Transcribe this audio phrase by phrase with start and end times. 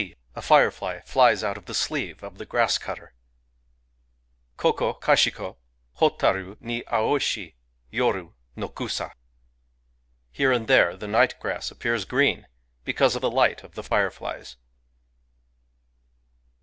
[0.35, 3.13] a firefly flies out of the sleeve of the grass cutter!
[4.57, 5.57] Koko kashiko,
[5.99, 7.53] Hotaru ni aoshi
[7.93, 9.11] Yoru no kusa.
[10.31, 12.47] Here and there the night grass appears green,
[12.83, 14.57] because of the light of the fireflies.